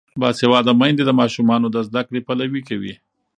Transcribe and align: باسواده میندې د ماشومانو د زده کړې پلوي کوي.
باسواده 0.21 0.71
میندې 0.79 1.03
د 1.05 1.11
ماشومانو 1.19 1.67
د 1.71 1.77
زده 1.87 2.01
کړې 2.07 2.19
پلوي 2.27 2.61
کوي. 2.69 2.93